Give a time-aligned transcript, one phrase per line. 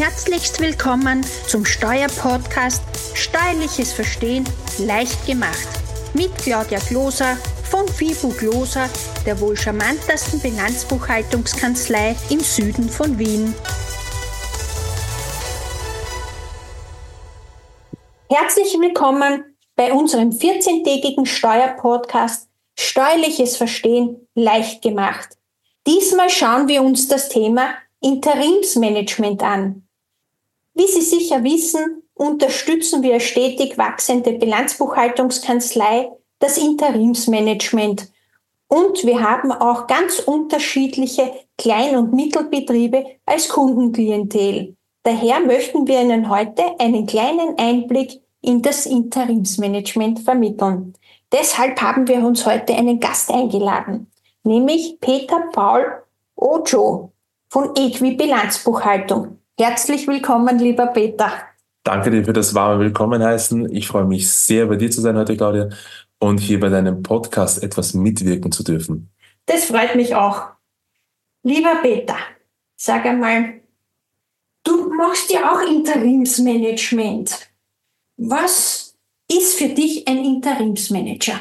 [0.00, 4.44] Herzlichst willkommen zum Steuerpodcast Steuerliches Verstehen
[4.78, 5.68] leicht gemacht
[6.14, 8.88] mit Claudia Gloser von FIBU Gloser,
[9.26, 13.52] der wohl charmantesten Bilanzbuchhaltungskanzlei im Süden von Wien.
[18.30, 22.48] Herzlich willkommen bei unserem 14-tägigen Steuerpodcast
[22.78, 25.36] Steuerliches Verstehen leicht gemacht.
[25.86, 29.86] Diesmal schauen wir uns das Thema Interimsmanagement an.
[30.74, 38.10] Wie Sie sicher wissen, unterstützen wir stetig wachsende Bilanzbuchhaltungskanzlei das Interimsmanagement.
[38.68, 44.76] Und wir haben auch ganz unterschiedliche Klein- und Mittelbetriebe als Kundenklientel.
[45.02, 50.94] Daher möchten wir Ihnen heute einen kleinen Einblick in das Interimsmanagement vermitteln.
[51.32, 54.10] Deshalb haben wir uns heute einen Gast eingeladen,
[54.44, 56.02] nämlich Peter Paul
[56.36, 57.12] Ojo
[57.48, 59.39] von Equi Bilanzbuchhaltung.
[59.60, 61.30] Herzlich willkommen, lieber Peter.
[61.84, 63.70] Danke dir für das warme Willkommen heißen.
[63.76, 65.68] Ich freue mich sehr, bei dir zu sein heute, Claudia,
[66.18, 69.10] und hier bei deinem Podcast etwas mitwirken zu dürfen.
[69.44, 70.46] Das freut mich auch.
[71.42, 72.16] Lieber Peter,
[72.76, 73.60] sag einmal,
[74.64, 77.50] du machst ja auch Interimsmanagement.
[78.16, 78.96] Was
[79.30, 81.38] ist für dich ein Interimsmanager?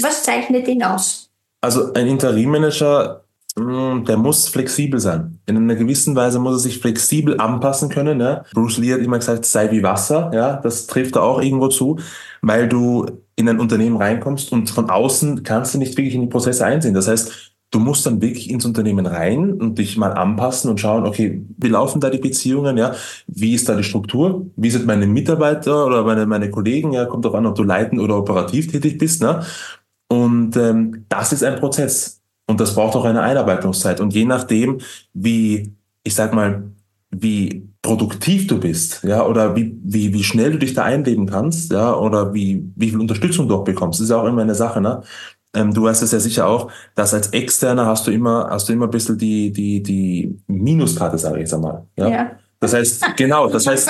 [0.00, 1.30] Was zeichnet ihn aus?
[1.60, 3.27] Also ein Interimmanager
[3.58, 5.38] der muss flexibel sein.
[5.46, 8.20] In einer gewissen Weise muss er sich flexibel anpassen können.
[8.20, 8.44] Ja.
[8.52, 10.30] Bruce Lee hat immer gesagt, sei wie Wasser.
[10.34, 11.98] Ja, das trifft da auch irgendwo zu,
[12.42, 16.26] weil du in ein Unternehmen reinkommst und von außen kannst du nicht wirklich in die
[16.26, 16.94] Prozesse einsehen.
[16.94, 21.06] Das heißt, du musst dann wirklich ins Unternehmen rein und dich mal anpassen und schauen,
[21.06, 22.94] okay, wie laufen da die Beziehungen, ja?
[23.26, 24.46] Wie ist da die Struktur?
[24.56, 26.92] Wie sind meine Mitarbeiter oder meine, meine Kollegen?
[26.92, 29.42] Ja, kommt darauf an, ob du leitend oder operativ tätig bist, ne?
[30.08, 32.22] Und ähm, das ist ein Prozess.
[32.48, 34.00] Und das braucht auch eine Einarbeitungszeit.
[34.00, 34.80] Und je nachdem,
[35.12, 36.72] wie, ich sag mal,
[37.10, 41.70] wie produktiv du bist, ja, oder wie, wie, wie schnell du dich da einleben kannst,
[41.70, 44.54] ja, oder wie, wie viel Unterstützung du auch bekommst, das ist ja auch immer eine
[44.54, 45.02] Sache, ne?
[45.54, 48.72] Ähm, du weißt es ja sicher auch, dass als Externer hast du immer, hast du
[48.72, 51.86] immer ein bisschen die, die, die Minuskarte, sage ich jetzt einmal.
[51.96, 52.08] Ja.
[52.08, 52.30] ja.
[52.60, 53.88] Das heißt, genau, das heißt,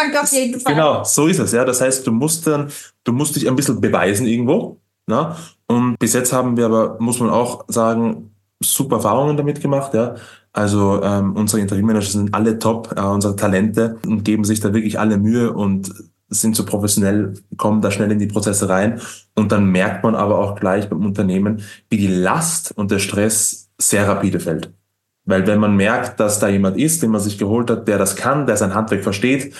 [0.64, 1.64] genau, so ist es, ja.
[1.64, 2.70] Das heißt, du musst dann,
[3.04, 5.34] du musst dich ein bisschen beweisen irgendwo, ne?
[5.66, 8.30] Und bis jetzt haben wir aber, muss man auch sagen,
[8.62, 10.16] super Erfahrungen damit gemacht, ja.
[10.52, 14.98] Also ähm, unsere Interimmanager sind alle top, äh, unsere Talente und geben sich da wirklich
[14.98, 15.92] alle Mühe und
[16.30, 19.00] sind so professionell, kommen da schnell in die Prozesse rein.
[19.34, 23.70] Und dann merkt man aber auch gleich beim Unternehmen, wie die Last und der Stress
[23.78, 24.72] sehr rapide fällt.
[25.25, 28.16] Weil wenn man merkt, dass da jemand ist, den man sich geholt hat, der das
[28.16, 29.54] kann, der sein Handwerk versteht,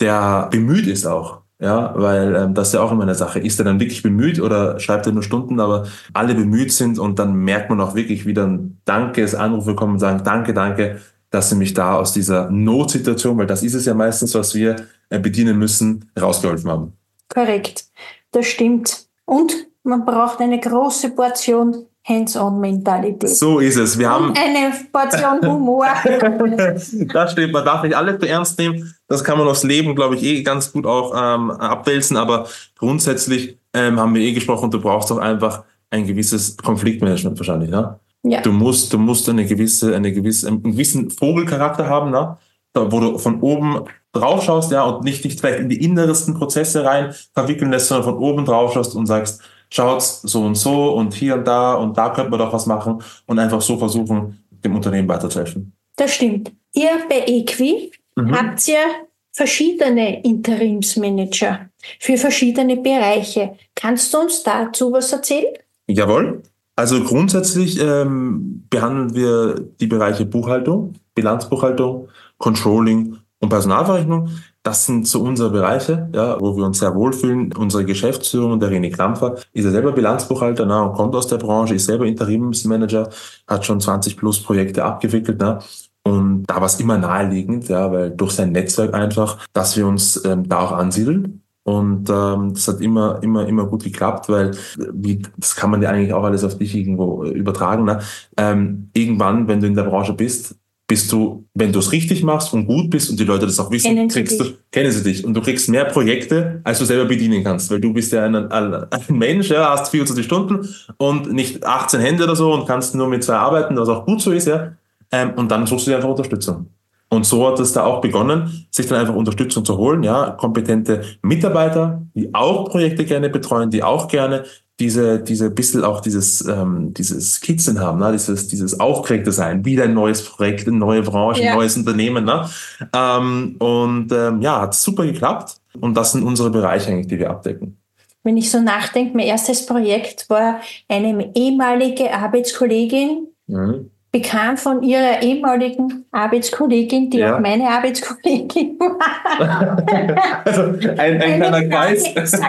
[0.00, 3.38] der bemüht ist auch, ja, weil ähm, das ist ja auch immer eine Sache.
[3.38, 7.18] Ist er dann wirklich bemüht oder schreibt er nur Stunden, aber alle bemüht sind und
[7.18, 11.00] dann merkt man auch wirklich wieder ein Dankes, Anrufe kommen und sagen, danke, danke,
[11.30, 14.76] dass Sie mich da aus dieser Notsituation, weil das ist es ja meistens, was wir
[15.08, 16.92] äh, bedienen müssen, rausgeholfen haben.
[17.28, 17.86] Korrekt,
[18.32, 19.06] das stimmt.
[19.24, 23.30] Und man braucht eine große Portion Hands-on-Mentalität.
[23.30, 23.98] So ist es.
[23.98, 25.86] Wir haben eine Portion Humor.
[27.12, 27.52] das stimmt.
[27.52, 28.94] Man darf nicht alles zu ernst nehmen.
[29.08, 32.16] Das kann man aufs Leben, glaube ich, eh ganz gut auch ähm, abwälzen.
[32.16, 32.46] Aber
[32.78, 37.70] grundsätzlich ähm, haben wir eh gesprochen, du brauchst doch einfach ein gewisses Konfliktmanagement wahrscheinlich.
[37.70, 37.98] Ne?
[38.22, 38.40] Ja.
[38.40, 42.36] Du musst, du musst eine gewisse, eine gewisse, einen gewissen Vogelcharakter haben, ne?
[42.72, 46.34] Da, wo du von oben drauf schaust, ja, und nicht dich vielleicht in die innersten
[46.34, 49.40] Prozesse rein verwickeln lässt, sondern von oben drauf schaust und sagst,
[49.70, 53.02] schaut so und so und hier und da und da könnte man doch was machen
[53.26, 55.72] und einfach so versuchen, dem Unternehmen weiterzuhelfen.
[55.96, 56.52] Das stimmt.
[56.74, 58.36] Ihr bei Equi mhm.
[58.36, 58.84] habt ja
[59.32, 61.68] verschiedene Interimsmanager
[62.00, 63.56] für verschiedene Bereiche.
[63.74, 65.52] Kannst du uns dazu was erzählen?
[65.86, 66.42] Jawohl.
[66.74, 74.28] Also grundsätzlich ähm, behandeln wir die Bereiche Buchhaltung, Bilanzbuchhaltung, Controlling und Personalverrechnung.
[74.66, 77.52] Das sind so unsere Bereiche, ja, wo wir uns sehr wohlfühlen.
[77.52, 81.76] Unsere Geschäftsführung, der René Klampfer, ist ja selber Bilanzbuchhalter na, und kommt aus der Branche,
[81.76, 83.08] ist selber Interimsmanager,
[83.46, 85.36] hat schon 20 plus Projekte abgewickelt.
[85.38, 85.60] Na,
[86.02, 90.24] und da war es immer naheliegend, ja, weil durch sein Netzwerk einfach, dass wir uns
[90.24, 91.42] ähm, da auch ansiedeln.
[91.62, 94.50] Und ähm, das hat immer, immer, immer gut geklappt, weil
[94.92, 97.84] wie, das kann man ja eigentlich auch alles auf dich irgendwo übertragen.
[97.84, 98.00] Ne?
[98.36, 100.56] Ähm, irgendwann, wenn du in der Branche bist,
[100.88, 103.70] bist du, wenn du es richtig machst und gut bist und die Leute das auch
[103.70, 107.06] wissen, kennen kriegst du, kennen sie dich und du kriegst mehr Projekte, als du selber
[107.06, 111.64] bedienen kannst, weil du bist ja ein, ein, Mensch, ja, hast 24 Stunden und nicht
[111.64, 114.46] 18 Hände oder so und kannst nur mit zwei arbeiten, was auch gut so ist,
[114.46, 114.72] ja.
[115.10, 116.66] Ähm, und dann suchst du dir einfach Unterstützung.
[117.08, 121.02] Und so hat es da auch begonnen, sich dann einfach Unterstützung zu holen, ja, kompetente
[121.22, 124.44] Mitarbeiter, die auch Projekte gerne betreuen, die auch gerne
[124.78, 128.12] diese, diese bisschen auch dieses, ähm, dieses Skizzen haben, ne?
[128.12, 131.52] dieses, dieses aufgeregte sein, wieder ein neues Projekt, eine neue Branche, ja.
[131.52, 132.24] ein neues Unternehmen.
[132.24, 132.48] Ne?
[132.92, 135.56] Ähm, und ähm, ja, hat super geklappt.
[135.80, 137.78] Und das sind unsere Bereiche eigentlich, die wir abdecken.
[138.22, 145.22] Wenn ich so nachdenke, mein erstes Projekt war eine ehemalige Arbeitskollegin, mhm bekam von ihrer
[145.22, 147.36] ehemaligen Arbeitskollegin, die ja.
[147.36, 150.42] auch meine Arbeitskollegin war.
[150.44, 152.04] also ein, ein kleiner Kreis.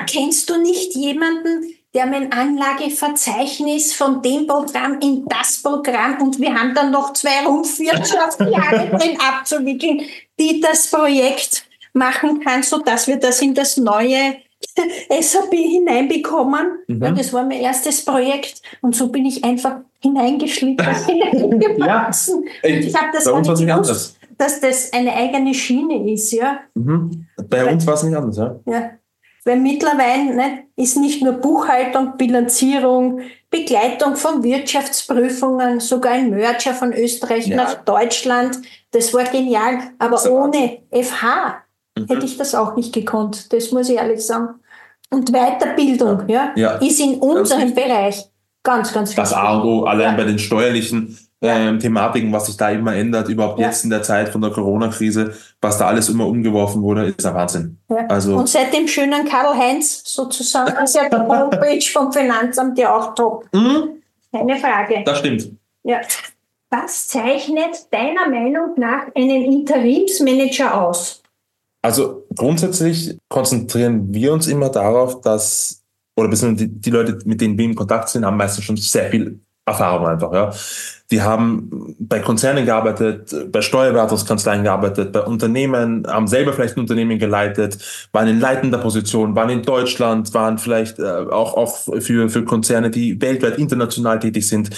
[0.09, 6.53] Kennst du nicht jemanden, der mein Anlageverzeichnis von dem Programm in das Programm und wir
[6.53, 10.01] haben dann noch zwei Rundwirtschaftsjahre drin abzuwickeln,
[10.39, 14.35] die das Projekt machen kann, so dass wir das in das neue
[15.21, 16.79] SAP hineinbekommen.
[16.87, 17.03] Mhm.
[17.03, 22.43] Ja, das war mein erstes Projekt und so bin ich einfach hineingeschlittert, hineingewachsen.
[22.63, 26.31] ja, ich habe das uns nicht gewusst, dass das eine eigene Schiene ist.
[26.31, 26.59] Ja.
[26.75, 27.27] Mhm.
[27.49, 28.37] Bei Weil, uns war es nicht anders.
[28.37, 28.59] Ja.
[28.65, 28.91] ja.
[29.47, 36.91] Weil mittlerweile ne, ist nicht nur Buchhaltung, Bilanzierung, Begleitung von Wirtschaftsprüfungen, sogar ein Merger von
[36.91, 37.55] Österreich ja.
[37.55, 38.59] nach Deutschland.
[38.91, 39.79] Das war genial.
[39.99, 41.63] Aber ohne FH
[41.97, 42.07] mhm.
[42.07, 43.53] hätte ich das auch nicht gekonnt.
[43.53, 44.55] Das muss ich ehrlich sagen.
[45.09, 46.71] Und Weiterbildung ja, ja.
[46.79, 48.25] ist in unserem Bereich
[48.63, 49.23] ganz, ganz wichtig.
[49.23, 50.17] Das A und O, allein ja.
[50.17, 53.67] bei den steuerlichen ähm, Thematiken, was sich da immer ändert, überhaupt ja.
[53.67, 57.35] jetzt in der Zeit von der Corona-Krise, was da alles immer umgeworfen wurde, ist ein
[57.35, 57.77] Wahnsinn.
[57.89, 58.07] Ja.
[58.07, 63.13] Also und seit dem schönen Karl-Heinz sozusagen ist ja die Homepage vom Finanzamt ja auch
[63.13, 63.47] top.
[63.53, 64.01] Mhm.
[64.31, 65.03] Keine Frage.
[65.05, 65.51] Das stimmt.
[65.83, 66.01] Ja.
[66.69, 71.21] Was zeichnet deiner Meinung nach einen Interimsmanager aus?
[71.81, 75.83] Also grundsätzlich konzentrieren wir uns immer darauf, dass,
[76.17, 79.09] oder beziehungsweise die, die Leute, mit denen wir in Kontakt sind, haben meistens schon sehr
[79.09, 80.51] viel Erfahrung einfach, ja.
[81.11, 87.19] Die haben bei Konzernen gearbeitet, bei Steuerberatungskanzleien gearbeitet, bei Unternehmen, haben selber vielleicht ein Unternehmen
[87.19, 87.77] geleitet,
[88.11, 92.89] waren in leitender Position, waren in Deutschland, waren vielleicht äh, auch, auch für, für Konzerne,
[92.89, 94.69] die weltweit international tätig sind.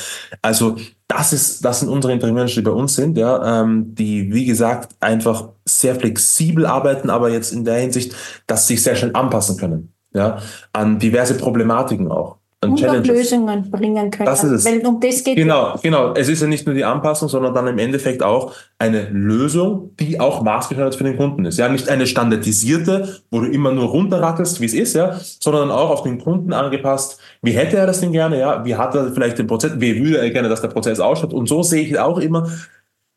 [0.42, 0.76] Also
[1.08, 4.96] das ist, das sind unsere Interventionen, die bei uns sind, ja, ähm, die, wie gesagt,
[5.00, 8.16] einfach sehr flexibel arbeiten, aber jetzt in der Hinsicht,
[8.46, 10.40] dass sie sich sehr schnell anpassen können, ja,
[10.74, 13.08] an diverse Problematiken auch und Challenges.
[13.08, 14.26] Lösungen bringen können.
[14.26, 14.66] Das ist es.
[14.66, 15.80] Weil um das geht genau, ja.
[15.82, 16.14] genau.
[16.14, 20.20] Es ist ja nicht nur die Anpassung, sondern dann im Endeffekt auch eine Lösung, die
[20.20, 21.58] auch maßgeschneidert für den Kunden ist.
[21.58, 25.90] Ja, nicht eine standardisierte, wo du immer nur runterrattelst, wie es ist, ja, sondern auch
[25.90, 27.20] auf den Kunden angepasst.
[27.42, 28.40] Wie hätte er das denn gerne?
[28.40, 29.74] Ja, wie hat er vielleicht den Prozess?
[29.78, 31.34] Wie würde er gerne, dass der Prozess ausschaut?
[31.34, 32.52] Und so sehe ich auch immer ein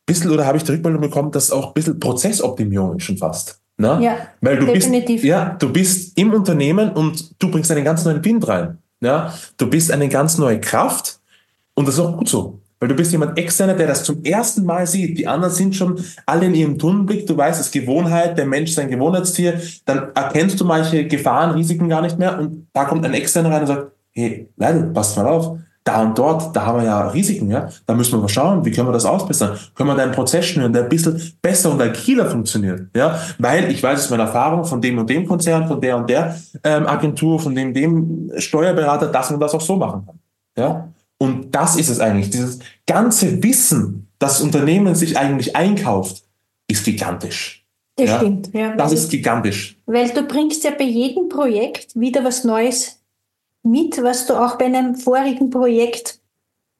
[0.06, 3.60] bisschen oder habe ich die Rückmeldung bekommen, dass auch ein bisschen Prozessoptimierung ist schon fast.
[3.76, 3.98] Na?
[3.98, 4.04] Ne?
[4.04, 5.22] Ja, Weil du definitiv.
[5.22, 8.78] bist, ja, du bist im Unternehmen und du bringst einen ganz neuen Wind rein.
[9.02, 11.20] Ja, du bist eine ganz neue Kraft
[11.74, 12.60] und das ist auch gut so.
[12.78, 15.16] Weil du bist jemand externer, der das zum ersten Mal sieht.
[15.18, 17.26] Die anderen sind schon alle in ihrem Tunnelblick.
[17.26, 19.60] Du weißt, es ist Gewohnheit, der Mensch ist ein Gewohnheitstier.
[19.84, 22.38] Dann erkennst du manche Gefahren, Risiken gar nicht mehr.
[22.38, 26.16] Und da kommt ein externer rein und sagt, hey, Leute, passt mal auf da und
[26.16, 27.68] dort, da haben wir ja Risiken, ja.
[27.86, 29.58] Da müssen wir mal schauen, wie können wir das ausbessern?
[29.74, 33.18] Können wir deinen Prozess schnüren, der ein bisschen besser und agiler funktioniert, ja?
[33.38, 36.36] Weil ich weiß aus meiner Erfahrung von dem und dem Konzern, von der und der
[36.62, 40.18] ähm, Agentur, von dem dem Steuerberater, dass man das auch so machen kann,
[40.56, 40.88] ja.
[41.18, 42.30] Und das ist es eigentlich.
[42.30, 46.24] Dieses ganze Wissen, das Unternehmen sich eigentlich einkauft,
[46.68, 47.64] ist gigantisch.
[47.96, 48.16] Das ja?
[48.18, 48.74] stimmt, ja.
[48.74, 49.76] Das ist gigantisch.
[49.86, 53.01] Weil du bringst ja bei jedem Projekt wieder was Neues
[53.62, 56.20] mit, was du auch bei einem vorigen Projekt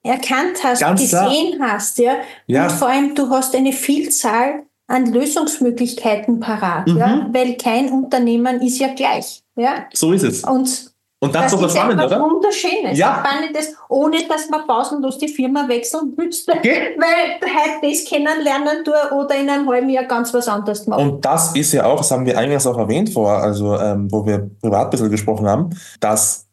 [0.03, 1.73] erkannt hast, Ganz gesehen klar.
[1.73, 2.15] hast, ja?
[2.47, 2.63] ja.
[2.63, 6.97] Und vor allem, du hast eine Vielzahl an Lösungsmöglichkeiten parat, mhm.
[6.97, 7.29] ja?
[7.31, 9.85] Weil kein Unternehmen ist ja gleich, ja?
[9.93, 10.43] So ist es.
[10.43, 12.19] Und und das, das ist doch spannend, oder?
[12.19, 12.97] Wunderschönes.
[12.97, 13.23] Ja.
[13.25, 16.95] Spannendes, ohne dass man pausenlos die Firma wechseln müsste, okay.
[16.97, 21.01] weil halt das kennenlernen tue oder in einem halben Jahr ganz was anderes machen.
[21.01, 24.25] Und das ist ja auch, das haben wir eingangs auch erwähnt vor, also ähm, wo
[24.25, 25.69] wir privat ein bisschen gesprochen haben,
[26.01, 26.45] dass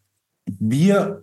[0.59, 1.23] wir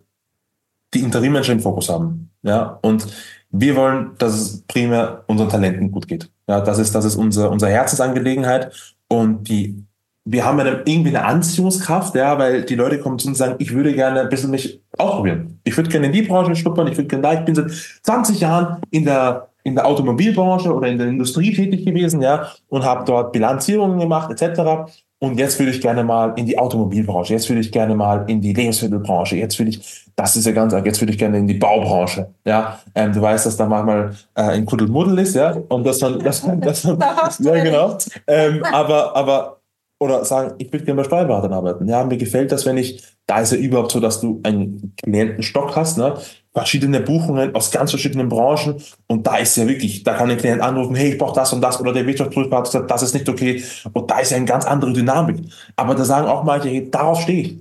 [0.93, 2.31] die Interimmenschen im Fokus haben.
[2.43, 3.07] Ja, und
[3.51, 6.29] wir wollen, dass es primär unseren Talenten gut geht.
[6.47, 8.71] Ja, das ist, das ist unsere, unsere Herzensangelegenheit.
[9.07, 9.83] Und die,
[10.25, 13.55] wir haben ja irgendwie eine Anziehungskraft, ja, weil die Leute kommen zu uns und sagen,
[13.59, 15.59] ich würde gerne ein bisschen mich ausprobieren.
[15.63, 17.71] Ich würde gerne in die Branche schnuppern, ich würde gerne ich bin seit
[18.03, 22.83] 20 Jahren in der, in der Automobilbranche oder in der Industrie tätig gewesen, ja, und
[22.83, 24.91] habe dort Bilanzierungen gemacht, etc.
[25.19, 28.39] Und jetzt würde ich gerne mal in die Automobilbranche, jetzt würde ich gerne mal in
[28.39, 31.47] die Lebensmittelbranche, jetzt würde ich, das ist ja ganz arg, jetzt würde ich gerne in
[31.47, 32.29] die Baubranche.
[32.45, 36.19] Ja, ähm, du weißt, dass da manchmal äh, ein Kuddelmuddel ist, ja, und dass man,
[36.19, 36.99] dass man, dass man,
[37.39, 37.97] ja genau.
[38.27, 39.57] Ähm, aber, aber,
[39.99, 41.87] oder sagen, ich würde gerne bei Steuerberatern arbeiten.
[41.87, 45.75] Ja, mir gefällt das, wenn ich, da ist ja überhaupt so, dass du einen Klientenstock
[45.75, 46.13] hast, ne?
[46.57, 48.75] Verschiedene Buchungen aus ganz verschiedenen Branchen
[49.07, 51.61] und da ist ja wirklich, da kann der Klient anrufen, hey, ich brauche das und
[51.61, 54.45] das oder der Wirtschaftsprüfer hat gesagt, das ist nicht okay und da ist ja eine
[54.45, 55.37] ganz andere Dynamik.
[55.75, 57.57] Aber da sagen auch manche, hey, darauf stehe ich.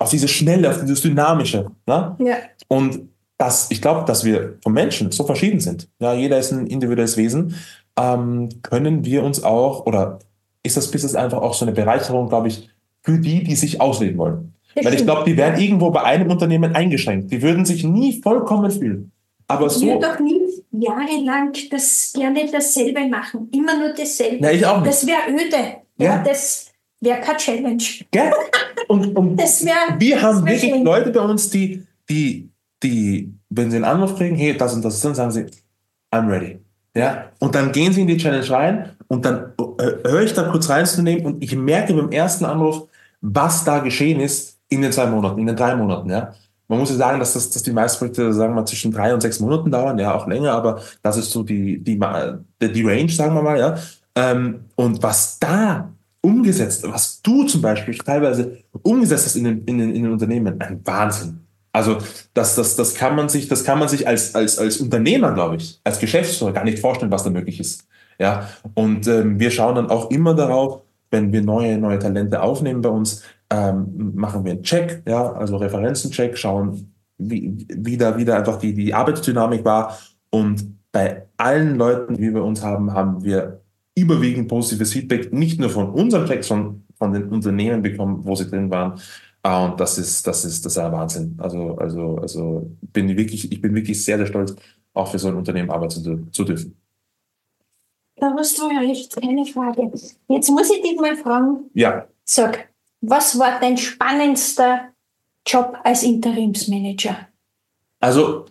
[0.00, 1.70] auf diese Schnelle, auf dieses Dynamische.
[1.86, 2.16] Ne?
[2.18, 2.36] Ja.
[2.68, 5.88] Und das, ich glaube, dass wir vom Menschen so verschieden sind.
[5.98, 7.54] Ja, jeder ist ein individuelles Wesen.
[7.98, 10.18] Ähm, können wir uns auch, oder
[10.62, 12.70] ist das Business einfach auch so eine Bereicherung, glaube ich,
[13.02, 14.54] für die, die sich ausleben wollen?
[14.74, 17.30] Das Weil ich glaube, die werden irgendwo bei einem Unternehmen eingeschränkt.
[17.32, 19.10] Die würden sich nie vollkommen fühlen.
[19.48, 19.86] Aber Ich so.
[19.86, 23.48] würde doch nie jahrelang das gerne dasselbe machen.
[23.52, 24.38] Immer nur dasselbe.
[24.40, 24.88] Na, ich auch nicht.
[24.92, 25.56] Das wäre öde.
[25.98, 26.22] Ja, Ja.
[26.22, 27.82] das wäre keine Challenge.
[28.12, 28.30] Gell?
[28.88, 29.98] Und, und wäre.
[29.98, 30.84] wir haben wär wirklich schön.
[30.84, 32.48] Leute bei uns, die, die,
[32.82, 35.46] die, wenn sie einen Anruf kriegen, hey, das und das ist, dann sagen sie,
[36.12, 36.60] I'm ready.
[36.96, 37.30] Ja?
[37.40, 40.68] Und dann gehen sie in die Challenge rein und dann äh, höre ich da kurz
[40.68, 42.86] reinzunehmen und ich merke beim ersten Anruf,
[43.20, 46.08] was da geschehen ist in den zwei Monaten, in den drei Monaten.
[46.08, 46.32] Ja?
[46.68, 49.12] Man muss ja sagen, dass, das, dass die meisten Projekte, sagen wir mal, zwischen drei
[49.12, 52.00] und sechs Monaten dauern, ja, auch länger, aber das ist so die, die,
[52.62, 53.76] die, Range, sagen wir mal, ja.
[54.14, 59.78] Ähm, und was da umgesetzt, was du zum Beispiel teilweise umgesetzt hast in den, in
[59.78, 61.40] den, in den Unternehmen, ein Wahnsinn.
[61.72, 61.98] Also
[62.34, 65.56] das, das, das kann man sich, das kann man sich als, als, als Unternehmer, glaube
[65.56, 67.86] ich, als Geschäftsführer gar nicht vorstellen, was da möglich ist.
[68.18, 72.82] Ja, und ähm, wir schauen dann auch immer darauf, wenn wir neue, neue Talente aufnehmen
[72.82, 78.36] bei uns, ähm, machen wir einen Check, ja, also Referenzencheck, schauen, wie, wie da wieder
[78.36, 79.98] einfach die, die Arbeitsdynamik war.
[80.30, 83.60] Und bei allen Leuten, die wir bei uns haben, haben wir
[83.94, 88.48] überwiegend positives Feedback, nicht nur von unserem Check, sondern von den Unternehmen bekommen, wo sie
[88.48, 89.00] drin waren.
[89.42, 91.34] Ah, und das ist, das ist, das ist ein Wahnsinn.
[91.38, 94.54] Also, also, also bin ich wirklich, ich bin wirklich sehr, sehr stolz,
[94.92, 96.76] auch für so ein Unternehmen arbeiten zu, zu dürfen.
[98.16, 99.90] Da hast du ja recht, keine Frage.
[100.28, 102.69] Jetzt muss ich dich mal fragen, Ja, sag,
[103.00, 104.90] was war dein spannendster
[105.46, 107.16] Job als Interimsmanager?
[108.00, 108.46] also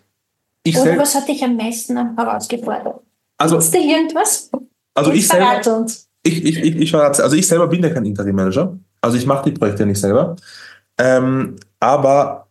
[0.64, 3.02] ich Oder was hat dich am meisten herausgefordert?
[3.38, 4.52] also, Ist da irgendwas?
[4.94, 5.86] also ich selber.
[6.22, 8.78] Ich, ich, ich, ich verrate, also ich selber bin ja kein Interim-Manager.
[9.00, 10.36] Also ich mache die Projekte nicht selber.
[10.98, 12.50] Ähm, aber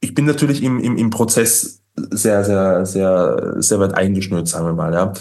[0.00, 4.74] ich bin natürlich im, im, im Prozess sehr, sehr, sehr, sehr weit eingeschnürt, sagen wir
[4.74, 5.12] mal, ja.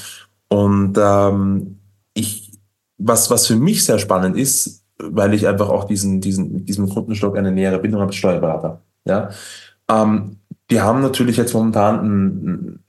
[0.50, 1.79] Und ähm,
[2.13, 2.51] ich,
[3.00, 7.38] was, was für mich sehr spannend ist, weil ich einfach auch diesen, diesen, diesem Kundenstock
[7.38, 8.81] eine nähere Bindung habe, als Steuerberater.
[9.05, 9.29] Ja.
[9.89, 10.38] Ähm,
[10.69, 12.79] die haben natürlich jetzt momentan ein,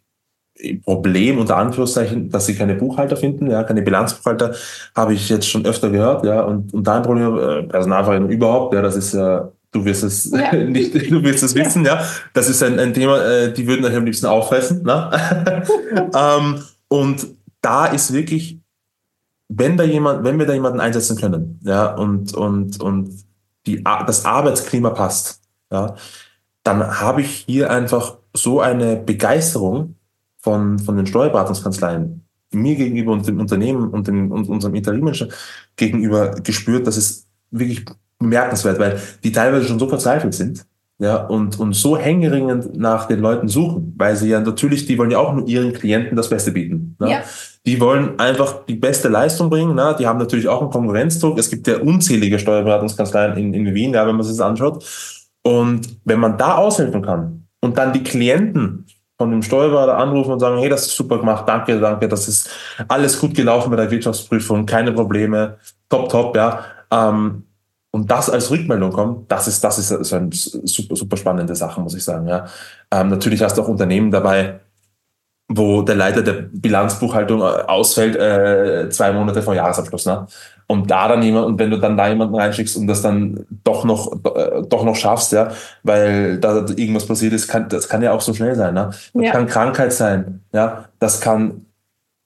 [0.84, 4.54] Problem, unter Anführungszeichen, dass sie keine Buchhalter finden, ja, keine Bilanzbuchhalter,
[4.94, 8.80] habe ich jetzt schon öfter gehört, ja, und, und dein Problem, äh, Personalverwaltung überhaupt, ja,
[8.80, 10.52] das ist ja, du wirst es Ja.
[10.64, 12.00] nicht, du wirst es wissen, ja,
[12.32, 15.10] das ist ein, ein Thema, äh, die würden euch am liebsten auffressen, ne?
[16.14, 17.26] ähm, und
[17.60, 18.60] da ist wirklich,
[19.48, 23.24] wenn da jemand, wenn wir da jemanden einsetzen können, ja, und, und, und
[23.66, 25.94] die, das Arbeitsklima passt, ja,
[26.62, 29.96] dann habe ich hier einfach so eine Begeisterung
[30.38, 32.24] von, von den Steuerberatungskanzleien
[32.54, 35.32] mir gegenüber und dem Unternehmen und, dem, und unserem Interimmenschen
[35.76, 37.84] gegenüber gespürt, das ist wirklich
[38.18, 40.64] bemerkenswert, weil die teilweise schon so verzweifelt sind,
[40.98, 45.10] ja, und, und so hängeringend nach den Leuten suchen, weil sie ja natürlich, die wollen
[45.10, 46.96] ja auch nur ihren Klienten das Beste bieten.
[47.00, 47.10] Ne?
[47.10, 47.22] Ja.
[47.66, 49.74] Die wollen einfach die beste Leistung bringen.
[49.74, 49.96] Ne?
[49.98, 51.38] Die haben natürlich auch einen Konkurrenzdruck.
[51.38, 54.84] Es gibt ja unzählige Steuerberatungskanzleien in, in Wien, ja, wenn man sich das anschaut.
[55.42, 60.40] Und wenn man da aushelfen kann und dann die Klienten von dem Steuerberater anrufen und
[60.40, 62.50] sagen, hey, das ist super gemacht, danke, danke, das ist
[62.88, 66.64] alles gut gelaufen bei der Wirtschaftsprüfung, keine Probleme, top, top, ja.
[66.90, 67.44] Ähm,
[67.92, 71.80] und das als Rückmeldung kommt, das ist, das ist so eine super, super spannende Sache,
[71.80, 72.46] muss ich sagen, ja.
[72.90, 74.60] Ähm, natürlich hast du auch Unternehmen dabei,
[75.48, 80.26] wo der Leiter der Bilanzbuchhaltung äh, ausfällt, äh, zwei Monate vor Jahresabschluss, ne?
[80.66, 83.84] Und da dann jemand, und wenn du dann da jemanden reinschickst und das dann doch
[83.84, 85.50] noch, äh, doch noch schaffst, ja,
[85.82, 88.88] weil da irgendwas passiert ist, kann, das kann ja auch so schnell sein, ne?
[89.12, 89.32] Das Ja.
[89.32, 91.66] kann Krankheit sein, ja, das kann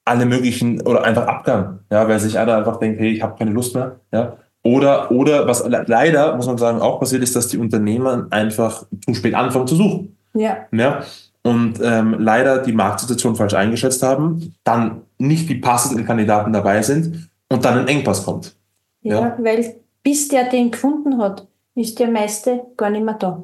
[0.05, 3.51] alle möglichen oder einfach Abgang, ja, weil sich einer einfach denkt, hey, ich habe keine
[3.51, 4.37] Lust mehr, ja.
[4.63, 8.85] Oder, oder was le- leider, muss man sagen, auch passiert ist, dass die Unternehmer einfach
[9.05, 10.17] zu spät anfangen zu suchen.
[10.33, 10.57] Ja.
[10.71, 11.01] Ja,
[11.43, 17.29] und ähm, leider die Marktsituation falsch eingeschätzt haben, dann nicht die passenden Kandidaten dabei sind
[17.49, 18.55] und dann ein Engpass kommt.
[19.01, 19.37] Ja, Ja.
[19.39, 23.41] weil bis der den gefunden hat, ist der meiste gar nicht mehr da.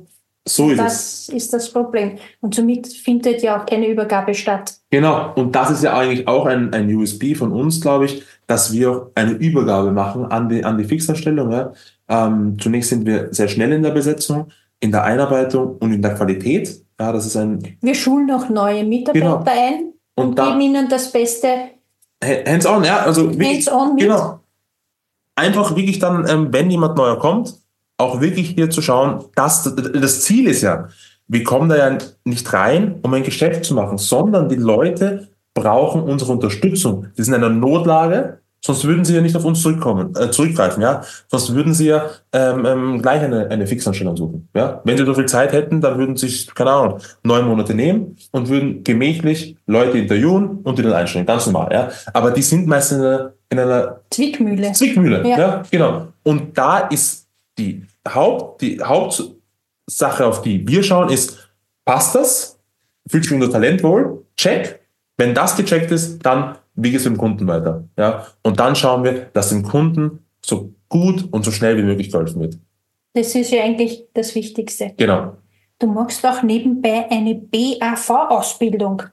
[0.48, 0.84] So ist es.
[0.84, 2.18] Das ist das Problem.
[2.40, 4.76] Und somit findet ja auch keine Übergabe statt.
[4.92, 5.34] Genau.
[5.36, 8.92] Und das ist ja eigentlich auch ein, ein USB von uns, glaube ich, dass wir
[8.92, 11.52] auch eine Übergabe machen an die, an die Fixanstellung.
[11.52, 11.74] Ja.
[12.08, 14.50] Ähm, zunächst sind wir sehr schnell in der Besetzung,
[14.80, 16.85] in der Einarbeitung und in der Qualität.
[17.00, 19.44] Ja, das ist ein Wir schulen auch neue Mitarbeiter Genau.
[19.46, 21.48] ein und, Und geben ihnen das Beste
[22.24, 23.00] Hands-on, ja.
[23.00, 24.04] Also wirklich- hands-on mit.
[24.06, 24.40] Genau.
[25.36, 27.54] Einfach wirklich dann, ähm, wenn jemand neuer kommt,
[27.98, 30.88] auch wirklich hier zu schauen, dass das Ziel ist ja,
[31.28, 36.04] wir kommen da ja nicht rein, um ein Geschäft zu machen, sondern die Leute brauchen
[36.04, 37.08] unsere Unterstützung.
[37.18, 40.82] Die sind in einer Notlage, Sonst würden sie ja nicht auf uns zurückkommen, äh, zurückgreifen,
[40.82, 41.04] ja.
[41.28, 44.50] Sonst würden sie ja ähm, ähm, gleich eine, eine Fixanstellung suchen.
[44.56, 44.82] Ja.
[44.84, 48.18] Wenn sie so viel Zeit hätten, dann würden sie sich, keine Ahnung, neun Monate nehmen
[48.32, 51.28] und würden gemächlich Leute interviewen und die dann einstellen.
[51.28, 51.92] Ganz normal, ja.
[52.12, 54.72] Aber die sind meistens in einer, in einer Zwickmühle.
[54.72, 55.38] Zwickmühle, ja.
[55.38, 56.08] ja, genau.
[56.24, 57.28] Und da ist
[57.60, 61.52] die Haupt, die Hauptsache, auf die wir schauen, ist,
[61.86, 62.58] passt das?
[63.08, 64.26] Fühlt sich unser Talent wohl?
[64.36, 64.80] Check.
[65.18, 67.88] Wenn das gecheckt ist, dann wie geht es dem Kunden weiter?
[67.98, 68.28] Ja?
[68.44, 72.42] Und dann schauen wir, dass dem Kunden so gut und so schnell wie möglich geholfen
[72.42, 72.58] wird.
[73.14, 74.94] Das ist ja eigentlich das Wichtigste.
[74.98, 75.38] Genau.
[75.80, 79.04] Du machst auch nebenbei eine BAV-Ausbildung.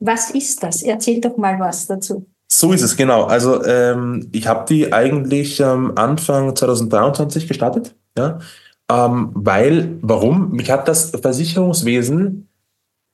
[0.00, 0.82] Was ist das?
[0.82, 2.26] Erzähl doch mal was dazu.
[2.46, 3.24] So ist es, genau.
[3.24, 7.94] Also ähm, ich habe die eigentlich ähm, Anfang 2023 gestartet.
[8.16, 8.38] Ja?
[8.90, 10.52] Ähm, weil, warum?
[10.52, 12.48] Mich hat das Versicherungswesen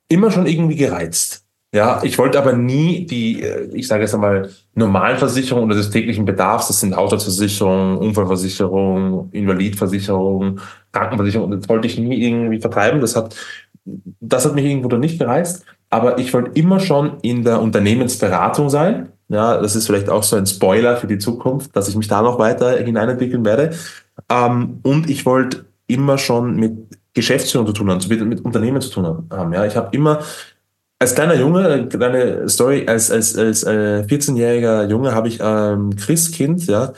[0.07, 1.44] immer schon irgendwie gereizt.
[1.75, 5.89] Ja, ich wollte aber nie die, äh, ich sage jetzt einmal, normalen Versicherungen oder des
[5.89, 10.61] täglichen Bedarfs, das sind Haushaltsversicherung, Unfallversicherung, Invalidversicherung,
[10.93, 13.01] Krankenversicherung, das wollte ich nie irgendwie vertreiben.
[13.01, 13.35] Das hat,
[13.83, 15.65] das hat mich irgendwo da nicht gereizt.
[15.89, 19.09] Aber ich wollte immer schon in der Unternehmensberatung sein.
[19.27, 22.21] Ja, das ist vielleicht auch so ein Spoiler für die Zukunft, dass ich mich da
[22.21, 23.71] noch weiter hineinentwickeln werde.
[24.29, 26.71] Ähm, und ich wollte immer schon mit
[27.13, 29.51] Geschäftsführung zu tun haben, mit, mit Unternehmen zu tun haben.
[29.51, 30.19] Ja, ich habe immer
[30.99, 36.65] als kleiner Junge, kleine Story, als, als, als äh, 14-jähriger Junge habe ich ähm, Christkind,
[36.67, 36.93] ja,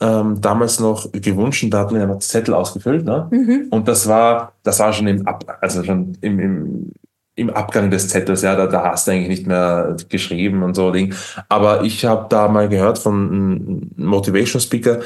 [0.00, 3.28] ähm, damals noch gewünscht, da hat man ja noch Zettel ausgefüllt, ne?
[3.30, 3.66] Mhm.
[3.70, 6.92] Und das war, das war schon im Ab, also schon im, im,
[7.34, 10.90] im Abgang des Zettels, ja, da, da hast du eigentlich nicht mehr geschrieben und so
[10.90, 11.14] Ding.
[11.48, 15.00] Aber ich habe da mal gehört von einem Motivation Speaker,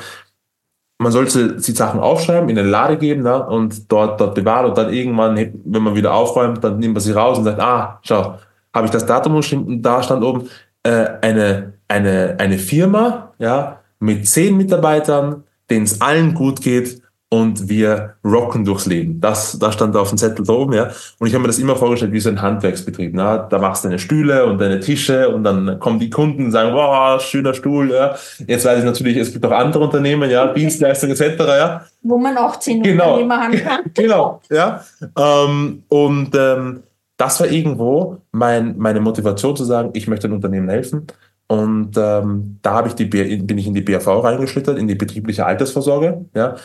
[0.99, 4.79] man sollte die Sachen aufschreiben, in eine Lade geben ne, und dort, dort bewahren und
[4.79, 8.39] dann irgendwann, wenn man wieder aufräumt, dann nimmt man sie raus und sagt, ah, schau,
[8.73, 10.49] habe ich das Datum und da stand oben
[10.83, 17.69] äh, eine, eine, eine Firma ja, mit zehn Mitarbeitern, denen es allen gut geht und
[17.69, 19.21] wir rocken durchs Leben.
[19.21, 20.91] Das, das stand da auf dem Zettel da oben, ja.
[21.19, 23.13] Und ich habe mir das immer vorgestellt wie so ein Handwerksbetrieb.
[23.15, 23.39] Na?
[23.39, 26.73] Da machst du deine Stühle und deine Tische und dann kommen die Kunden und sagen,
[26.73, 28.15] wow, schöner Stuhl, ja.
[28.47, 31.85] Jetzt weiß ich natürlich, es gibt auch andere Unternehmen, ja, Dienstleistungen etc., ja.
[32.03, 33.15] Wo man auch zehn genau.
[33.15, 33.81] Unternehmer haben kann.
[33.95, 34.85] genau, ja.
[35.19, 36.83] Ähm, und ähm,
[37.17, 41.07] das war irgendwo mein, meine Motivation zu sagen, ich möchte ein Unternehmen helfen.
[41.49, 45.47] Und ähm, da habe ich die, bin ich in die BAV reingeschlittert, in die betriebliche
[45.47, 46.57] Altersvorsorge, ja,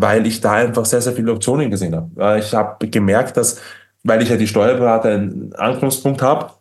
[0.00, 2.38] weil ich da einfach sehr, sehr viele Optionen gesehen habe.
[2.38, 3.60] Ich habe gemerkt, dass,
[4.04, 6.52] weil ich ja die Steuerberater einen Anknüpfungspunkt habe,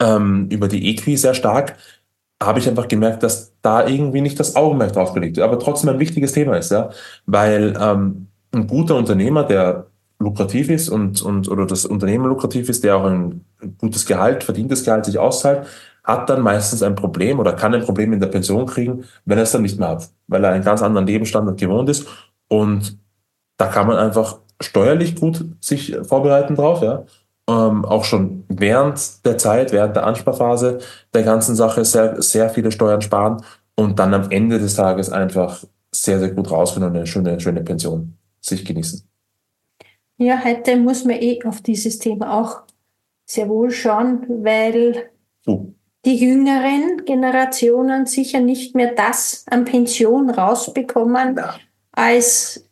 [0.00, 1.76] ähm, über die EQI sehr stark,
[2.42, 5.90] habe ich einfach gemerkt, dass da irgendwie nicht das Augenmerk drauf gelegt wird, aber trotzdem
[5.90, 6.88] ein wichtiges Thema ist, ja,
[7.26, 9.86] weil ähm, ein guter Unternehmer, der
[10.18, 13.44] lukrativ ist und, und oder das Unternehmen lukrativ ist, der auch ein
[13.78, 15.66] gutes Gehalt, verdientes Gehalt sich auszahlt,
[16.04, 19.44] hat dann meistens ein Problem oder kann ein Problem in der Pension kriegen, wenn er
[19.44, 22.06] es dann nicht mehr hat, weil er einen ganz anderen Lebensstandard gewohnt ist.
[22.50, 22.98] Und
[23.56, 27.04] da kann man einfach steuerlich gut sich vorbereiten drauf, ja.
[27.48, 30.78] Ähm, auch schon während der Zeit, während der Ansparphase
[31.14, 33.42] der ganzen Sache sehr, sehr viele Steuern sparen
[33.74, 37.62] und dann am Ende des Tages einfach sehr, sehr gut rausfinden und eine schöne, schöne
[37.62, 39.02] Pension sich genießen.
[40.18, 42.62] Ja, heute muss man eh auf dieses Thema auch
[43.24, 45.10] sehr wohl schauen, weil
[45.46, 45.66] oh.
[46.04, 51.54] die jüngeren Generationen sicher nicht mehr das an Pension rausbekommen, ja.
[51.92, 52.64] Als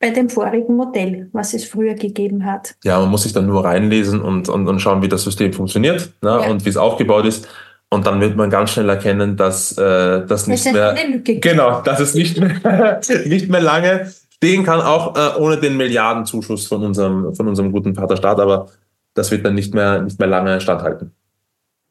[0.00, 2.74] bei dem vorigen Modell, was es früher gegeben hat.
[2.84, 6.12] Ja, man muss sich dann nur reinlesen und, und, und schauen, wie das System funktioniert
[6.20, 6.50] ne, ja.
[6.50, 7.48] und wie es aufgebaut ist.
[7.88, 12.14] Und dann wird man ganz schnell erkennen, dass äh, das nicht mehr genau, dass es
[12.14, 17.48] nicht mehr nicht mehr lange stehen kann, auch äh, ohne den Milliardenzuschuss von unserem, von
[17.48, 18.66] unserem guten Vaterstaat, aber
[19.14, 21.12] das wird dann nicht mehr, nicht mehr lange standhalten.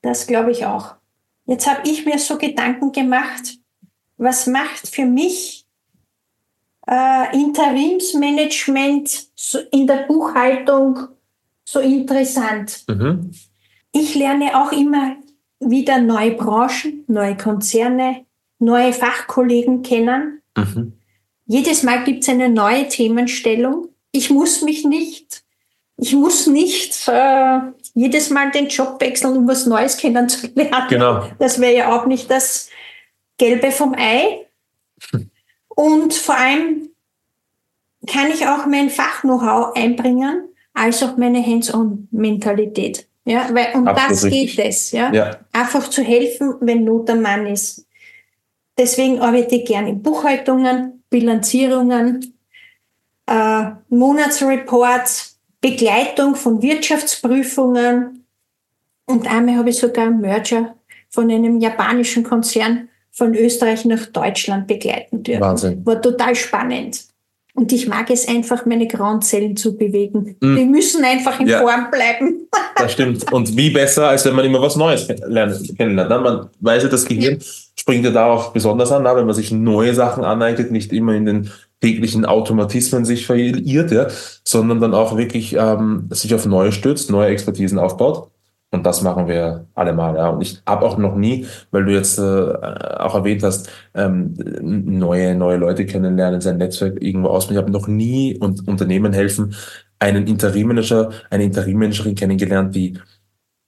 [0.02, 0.96] Das glaube ich auch.
[1.46, 3.58] Jetzt habe ich mir so Gedanken gemacht,
[4.18, 5.63] was macht für mich
[6.88, 9.28] äh, Interimsmanagement
[9.72, 11.00] in der Buchhaltung
[11.64, 12.84] so interessant?
[12.88, 13.32] Mhm.
[13.92, 15.16] Ich lerne auch immer
[15.60, 18.26] wieder neue Branchen, neue Konzerne,
[18.60, 20.42] neue Fachkollegen kennen.
[20.58, 20.94] Mhm.
[21.46, 23.90] Jedes Mal gibt es eine neue Themenstellung.
[24.12, 25.44] Ich muss mich nicht,
[25.98, 27.60] ich muss nicht äh,
[27.94, 30.88] jedes Mal den Job wechseln, um was Neues kennenzulernen.
[30.90, 31.30] Genau.
[31.40, 32.70] Das wäre ja auch nicht das
[33.38, 34.48] Gelbe vom Ei.
[35.76, 36.90] Und vor allem
[38.08, 43.08] kann ich auch mein Fach-Know-how einbringen, als auch meine Hands-on-Mentalität.
[43.26, 44.56] Ja, weil, und Absolut das richtig.
[44.58, 45.12] geht es, ja?
[45.14, 45.38] ja.
[45.54, 47.86] Einfach zu helfen, wenn Not am Mann ist.
[48.78, 52.34] Deswegen arbeite ich gerne in Buchhaltungen, Bilanzierungen,
[53.28, 58.26] äh, Monatsreports, Begleitung von Wirtschaftsprüfungen
[59.06, 60.76] und einmal habe ich sogar einen Merger
[61.10, 65.42] von einem japanischen Konzern von Österreich nach Deutschland begleiten dürfen.
[65.42, 65.86] Wahnsinn.
[65.86, 67.06] War total spannend.
[67.56, 70.36] Und ich mag es einfach, meine grauen Zellen zu bewegen.
[70.42, 70.56] Mm.
[70.56, 72.48] Die müssen einfach in ja, Form bleiben.
[72.76, 73.32] das stimmt.
[73.32, 76.10] Und wie besser, als wenn man immer was Neues lernt, kennenlernt.
[76.10, 76.20] Ne?
[76.20, 77.38] Man weiß ja, das Gehirn
[77.76, 81.52] springt ja darauf besonders an, wenn man sich neue Sachen aneignet, nicht immer in den
[81.80, 84.08] täglichen Automatismen sich verirrt, ja,
[84.44, 88.32] sondern dann auch wirklich ähm, sich auf neue stützt, neue Expertisen aufbaut.
[88.74, 90.16] Und das machen wir alle mal.
[90.16, 90.30] Ja.
[90.30, 95.36] Und ich habe auch noch nie, weil du jetzt äh, auch erwähnt hast, ähm, neue,
[95.36, 97.56] neue Leute kennenlernen, sein Netzwerk irgendwo ausbauen.
[97.56, 99.54] Ich habe noch nie und Unternehmen helfen,
[100.00, 102.98] einen Interimmanager, eine Interimmanagerin kennengelernt, die,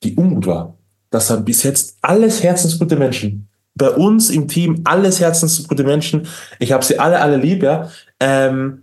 [0.04, 0.76] die ungut war.
[1.12, 3.48] Das haben bis jetzt alles herzensgute Menschen.
[3.76, 6.26] Bei uns im Team alles herzensgute Menschen.
[6.58, 7.92] Ich habe sie alle, alle lieb, ja.
[8.20, 8.82] Ähm,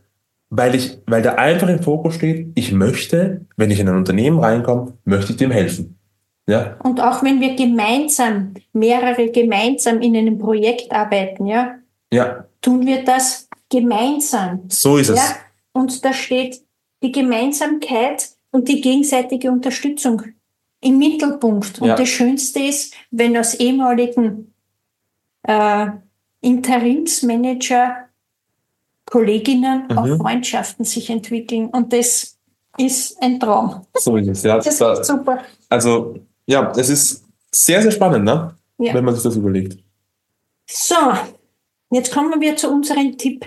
[0.51, 4.39] weil ich, weil da einfach im Fokus steht, ich möchte, wenn ich in ein Unternehmen
[4.39, 5.99] reinkomme, möchte ich dem helfen.
[6.47, 6.77] Ja.
[6.83, 11.79] Und auch wenn wir gemeinsam, mehrere gemeinsam in einem Projekt arbeiten, ja,
[12.13, 12.47] ja.
[12.61, 14.65] tun wir das gemeinsam.
[14.69, 15.17] So ist es.
[15.17, 15.37] Ja?
[15.73, 16.61] Und da steht
[17.03, 20.23] die Gemeinsamkeit und die gegenseitige Unterstützung
[20.81, 21.81] im Mittelpunkt.
[21.81, 21.97] Und ja.
[21.97, 24.53] das Schönste ist, wenn aus ehemaligen
[25.45, 25.87] äh,
[26.41, 28.09] Interimsmanager
[29.07, 29.99] Kolleginnen mhm.
[29.99, 31.69] auch Freundschaften sich entwickeln.
[31.69, 32.39] Und das
[32.79, 33.87] ist ein Traum.
[33.95, 34.57] So ist es, ja.
[34.57, 35.43] Das ist super.
[35.69, 38.55] Also ja, es ist sehr, sehr spannend, ne?
[38.79, 38.95] Ja.
[38.95, 39.79] wenn man sich das überlegt.
[40.67, 40.97] So,
[41.91, 43.47] jetzt kommen wir zu unserem Tipp.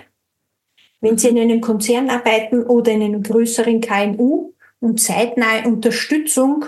[1.00, 6.64] Wenn Sie in einem Konzern arbeiten oder in einem größeren KMU und zeitnahe Unterstützung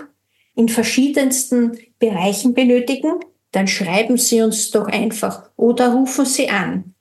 [0.55, 3.13] in verschiedensten Bereichen benötigen,
[3.51, 6.93] dann schreiben Sie uns doch einfach oder rufen Sie an.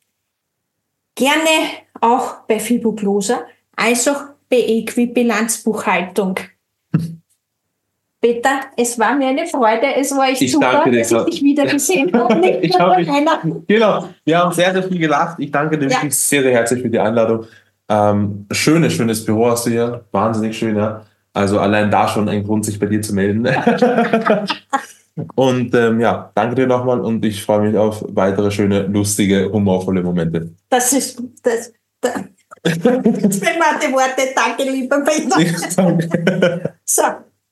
[1.14, 1.68] Gerne
[2.00, 3.44] auch bei Fiboglosa,
[3.76, 6.36] als auch bei Equibilanzbuchhaltung.
[8.20, 9.94] Peter, es war mir eine Freude.
[9.96, 12.48] Es war echt ich super, dir, dass ich dich wieder gesehen habe.
[12.62, 13.08] ich hab mich,
[13.68, 15.38] genau, wir haben sehr, sehr viel gelacht.
[15.38, 15.96] Ich danke dir ja.
[15.96, 17.46] wirklich sehr, sehr herzlich für die Einladung.
[17.88, 20.04] Ähm, schönes, schönes Büro hast du hier.
[20.10, 21.02] Wahnsinnig schön, ja.
[21.32, 23.46] Also allein da schon ein Grund, sich bei dir zu melden.
[25.36, 30.02] und ähm, ja, danke dir nochmal und ich freue mich auf weitere schöne, lustige, humorvolle
[30.02, 30.50] Momente.
[30.68, 31.72] Das ist das.
[32.00, 32.24] das.
[32.64, 34.34] Jetzt die Worte.
[34.34, 36.74] Danke, lieber Peter.
[36.84, 37.02] so.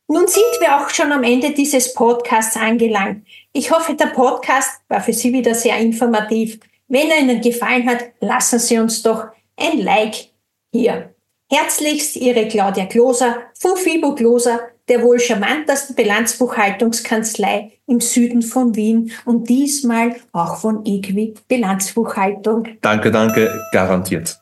[0.09, 3.27] Nun sind wir auch schon am Ende dieses Podcasts angelangt.
[3.53, 6.61] Ich hoffe, der Podcast war für Sie wieder sehr informativ.
[6.87, 10.29] Wenn er Ihnen gefallen hat, lassen Sie uns doch ein Like
[10.73, 11.13] hier.
[11.51, 19.11] Herzlichst Ihre Claudia Kloser von Fibo Kloser, der wohl charmantesten Bilanzbuchhaltungskanzlei im Süden von Wien
[19.25, 22.69] und diesmal auch von Equi Bilanzbuchhaltung.
[22.81, 24.39] Danke, danke, garantiert.